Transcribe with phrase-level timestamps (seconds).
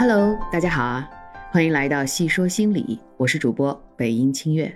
[0.00, 1.10] Hello，大家好啊，
[1.50, 4.72] 欢迎来到细说心理，我是主播北音清月。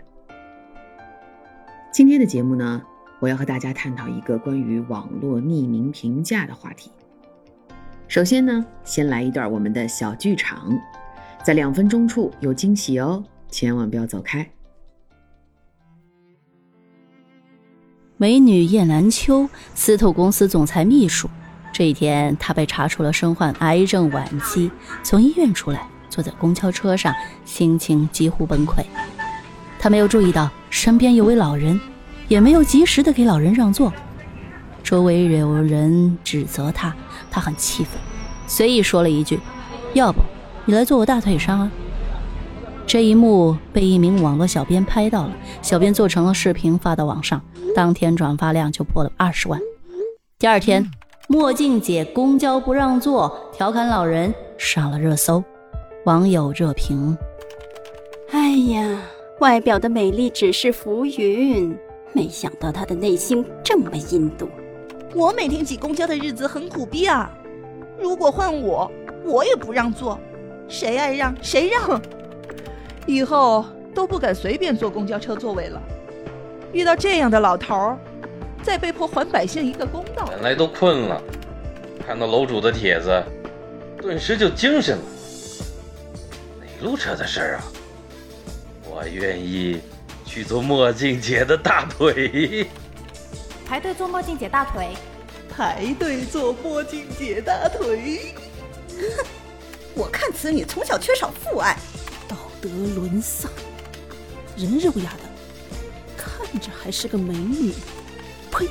[1.92, 2.82] 今天的节目呢，
[3.20, 6.90] 我要和大家探讨一个关于网络匿名评价的话题。
[8.08, 10.76] 首先呢，先来一段我们的小剧场，
[11.44, 14.44] 在两分钟处有惊喜哦，千万不要走开。
[18.16, 21.28] 美女叶兰秋，司徒公司总裁秘书。
[21.72, 24.70] 这一天，他被查出了身患癌症晚期，
[25.02, 27.14] 从医院出来，坐在公交车上，
[27.46, 28.84] 心情几乎崩溃。
[29.78, 31.80] 他没有注意到身边有位老人，
[32.28, 33.92] 也没有及时的给老人让座。
[34.84, 36.94] 周围有人指责他，
[37.30, 37.94] 他很气愤，
[38.46, 39.40] 随意说了一句
[39.94, 40.20] ：“要不
[40.66, 41.72] 你来坐我大腿上啊？”
[42.86, 45.32] 这一幕被一名网络小编拍到了，
[45.62, 47.40] 小编做成了视频发到网上，
[47.74, 49.58] 当天转发量就破了二十万。
[50.38, 50.90] 第二天，
[51.32, 55.42] 墨镜姐公交不让座，调侃老人上了热搜，
[56.04, 57.16] 网友热评
[58.32, 59.00] ：“哎呀，
[59.38, 61.74] 外表的美丽只是浮云，
[62.12, 64.46] 没想到她的内心这么阴毒。
[65.14, 67.30] 我每天挤公交的日子很苦逼啊，
[67.98, 68.92] 如果换我，
[69.24, 70.18] 我也不让座，
[70.68, 71.98] 谁爱让谁让。”
[73.08, 73.64] 以后
[73.94, 75.80] 都不敢随便坐公交车座位了。
[76.74, 77.98] 遇到这样的老头儿，
[78.62, 80.26] 再被迫还百姓一个公道。
[80.26, 81.22] 本来都困了，
[82.06, 83.22] 看到楼主的帖子，
[84.00, 85.04] 顿时就精神了。
[86.60, 87.64] 哪路车的事儿啊？
[88.84, 89.80] 我愿意
[90.24, 92.66] 去做墨镜姐的大腿。
[93.66, 94.88] 排队做墨镜姐大腿。
[95.48, 98.34] 排队做墨镜姐大腿。
[98.90, 99.24] 哼，
[99.94, 101.76] 我看此女从小缺少父爱。
[102.28, 103.50] 道德沦丧，
[104.56, 105.24] 人肉丫的，
[106.16, 107.72] 看着还是个美女，
[108.66, 108.70] 呸！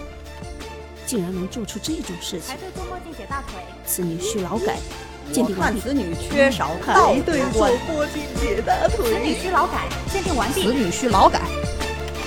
[1.06, 2.56] 竟然能做出这种事情！
[2.56, 4.78] 排队做墨镜姐大腿，此女需劳改。
[5.32, 5.80] 鉴定完毕。
[5.80, 9.06] 此女缺少排队做墨镜姐大腿。
[9.06, 9.88] 此女需劳改。
[10.10, 10.64] 鉴定完毕。
[10.64, 11.42] 此女需劳改。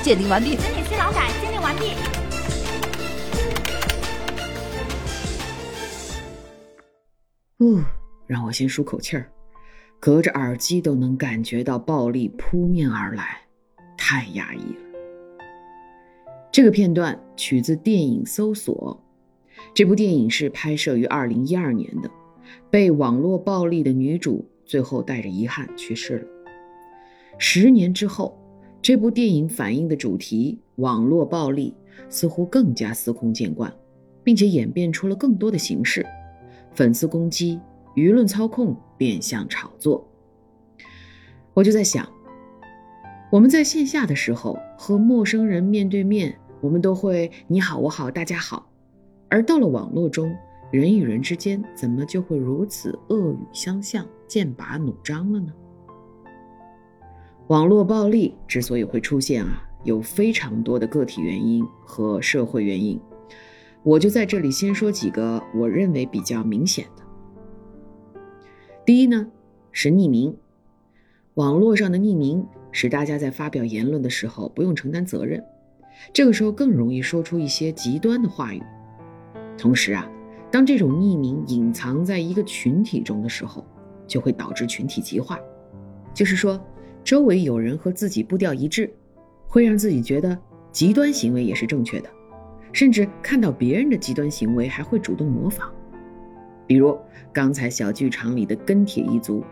[0.02, 0.56] 鉴定完毕。
[0.56, 1.30] 此女需劳改。
[1.40, 1.94] 鉴定完毕。
[7.60, 7.80] 呜，
[8.26, 9.30] 让我先舒口气儿。
[10.00, 13.40] 隔着耳机都能感觉到暴力扑面而来，
[13.96, 14.83] 太压抑了。
[16.54, 18.96] 这个片段取自电影《搜索》，
[19.74, 22.08] 这部电影是拍摄于二零一二年的。
[22.70, 26.26] 被网络暴力的女主最后带着遗憾去世了。
[27.38, 28.38] 十年之后，
[28.80, 31.74] 这部电影反映的主题——网络暴力，
[32.08, 33.74] 似乎更加司空见惯，
[34.22, 36.06] 并且演变出了更多的形式：
[36.72, 37.58] 粉丝攻击。
[37.96, 40.08] 舆论操控、变相炒作，
[41.52, 42.08] 我就在想，
[43.32, 48.66] 我们在线下的时候和陌生人面对面，我们都会你好我好大家好，
[49.28, 50.34] 而到了网络中，
[50.72, 55.52] 人与人之间怎么就会如此恶语相向、剑拔弩张了呢？
[57.48, 62.98] 网络暴力之所以会出现啊，有非常多的个体原因和社会原因，
[63.82, 67.02] 我就在这里先说几个我认为比较明显的。
[68.86, 69.30] 第一呢，
[69.70, 70.34] 是匿名。
[71.34, 75.44] 网络上的匿名使大家在发表言论的时候不用承担责任，
[76.12, 78.62] 这个时候更容易说出一些极端的话语。
[79.56, 80.08] 同时啊，
[80.50, 83.64] 当这种匿名隐藏在一个群体中的时候，
[84.06, 85.38] 就会导致群体极化，
[86.12, 86.60] 就是说，
[87.02, 88.92] 周围有人和自己步调一致，
[89.46, 90.36] 会让自己觉得
[90.72, 92.10] 极端行为也是正确的，
[92.72, 95.72] 甚至看到别人的极端行为还会主动模仿。
[96.66, 96.98] 比如
[97.32, 99.44] 刚才小剧场里的跟帖一族，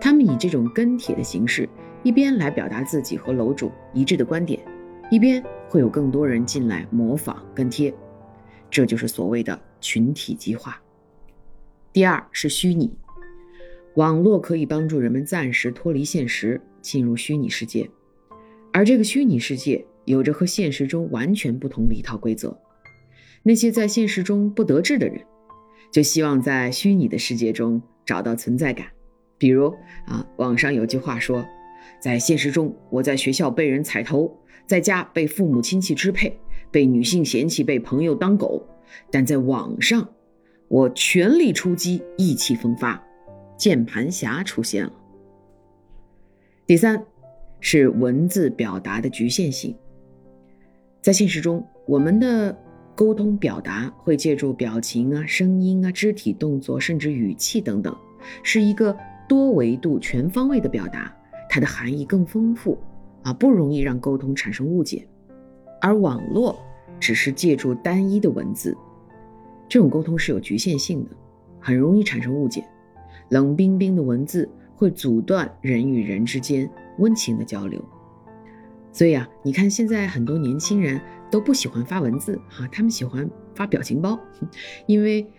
[0.00, 1.68] 他们以这种跟帖的形式，
[2.02, 4.60] 一边来表达自己和楼主一致的观点，
[5.10, 7.94] 一边会有更多人进来模仿跟贴，
[8.70, 10.78] 这就是所谓的群体极化。
[11.94, 12.94] 第二是虚拟，
[13.94, 17.88] 网络可以帮助人们暂时脱离现实，进入虚拟世界，
[18.70, 22.54] 而这个虚拟世界有着和现实中完全不同的一套规则，
[23.42, 25.24] 那些在现实中不得志的人。
[25.90, 28.88] 就希望在虚拟的世界中找到存在感，
[29.38, 29.74] 比如
[30.06, 31.42] 啊，网上有句话说，
[32.00, 34.36] 在现实中我在学校被人踩头，
[34.66, 36.38] 在家被父母亲戚支配，
[36.70, 38.66] 被女性嫌弃，被朋友当狗，
[39.10, 40.08] 但在网上，
[40.68, 43.02] 我全力出击，意气风发，
[43.56, 44.92] 键盘侠出现了。
[46.66, 47.04] 第三，
[47.60, 49.76] 是文字表达的局限性，
[51.00, 52.56] 在现实中，我们的。
[52.94, 57.96] 沟通表达会借助表情啊、声音啊、肢体动作，甚至语气等等，
[58.42, 58.94] 是一个
[59.26, 61.10] 多维度、全方位的表达，
[61.54, 62.78] 它的含义更丰富
[63.24, 65.06] 啊，不容易让沟通产生误解。
[65.82, 66.58] 而网络
[66.98, 68.74] 只是借助单一的文字，
[69.68, 71.10] 这种沟通是有局限性的，
[71.60, 72.64] 很容易产生误解。
[73.28, 76.66] 冷冰冰的文字会阻断人与人之间
[77.00, 77.84] 温情的交流。
[78.90, 80.98] 所以啊，你看现在很多年轻人
[81.30, 84.18] 都不喜欢发文字哈，他们喜欢发表情包，
[84.88, 85.30] 因为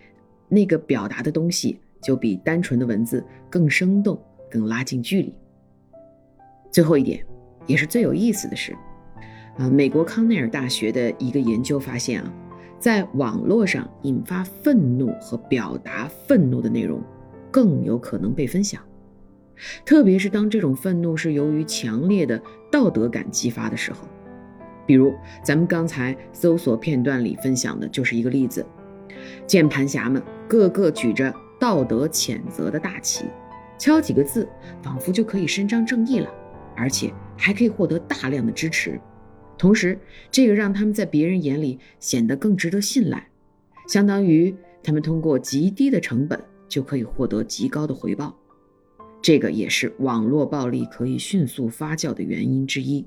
[0.48, 4.16] 那个表达的东西就比单纯的文字更生动、
[4.48, 5.34] 更拉近距离。
[6.74, 7.24] 最后一点，
[7.68, 8.72] 也是最有意思的是，
[9.56, 12.34] 啊，美国康奈尔大学的一个研究发现啊，
[12.80, 17.00] 在网络上引发愤怒和表达愤怒的内容，
[17.48, 18.82] 更有可能被分享。
[19.84, 22.42] 特别是当这种愤怒是由于强烈的
[22.72, 24.08] 道德感激发的时候，
[24.84, 28.66] 比如咱们刚才搜索片段里分享的就是一个例子：
[29.46, 33.26] 键盘侠们个个举着道德谴责的大旗，
[33.78, 34.48] 敲几个字，
[34.82, 36.28] 仿佛就可以伸张正义了，
[36.76, 39.00] 而且还可以获得大量的支持。
[39.56, 39.98] 同时，
[40.30, 43.28] 这个让他们在别人眼里显得更值得信赖，
[43.88, 48.36] 相当于他们通过极低的成本就可以获得极高的回报。
[49.22, 53.06] 这个也是网络暴力可以迅速发酵的原因之一。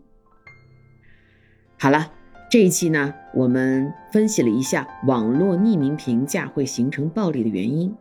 [1.78, 2.12] 好了，
[2.50, 7.94] 这一期呢，我们分析了一下网络匿名评价会形成暴力的原因。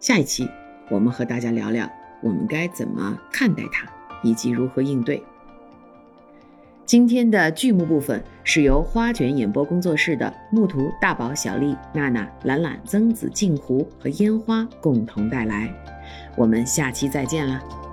[0.00, 0.48] 下一期
[0.90, 1.88] 我们和大家聊聊
[2.22, 3.86] 我们该怎么看待它，
[4.24, 5.22] 以及如何应对。
[6.84, 15.72] 今天的剧目部分是由花卷演播工作室的木图、大宝、小丽、娜娜、懒懒、曾子、镜湖和烟花共同带来。
[16.36, 17.83] 我们下期再见了。